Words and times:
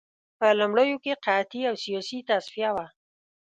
په 0.39 0.47
لومړیو 0.59 0.97
کې 1.03 1.13
قحطي 1.25 1.61
او 1.69 1.75
سیاسي 1.83 2.19
تصفیه 2.29 2.71
وه 2.75 2.87